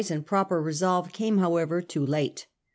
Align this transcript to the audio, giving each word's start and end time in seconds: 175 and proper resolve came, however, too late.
175 0.01 0.17
and 0.17 0.27
proper 0.27 0.59
resolve 0.59 1.11
came, 1.13 1.37
however, 1.37 1.79
too 1.79 2.03
late. 2.03 2.47